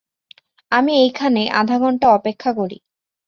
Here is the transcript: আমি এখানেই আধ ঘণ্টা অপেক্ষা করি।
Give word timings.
আমি 0.71 0.93
এখানেই 1.01 1.47
আধ 1.51 1.69
ঘণ্টা 1.81 2.07
অপেক্ষা 2.09 2.51
করি। 2.53 2.77